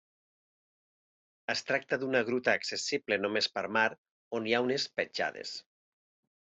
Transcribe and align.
Es 1.55 1.61
tracta 1.67 1.99
d'una 2.05 2.23
gruta 2.31 2.57
accessible 2.61 3.21
només 3.27 3.51
per 3.59 3.67
mar 3.79 3.87
on 4.39 4.51
hi 4.51 4.55
ha 4.61 4.67
unes 4.71 4.93
petjades. 4.99 5.59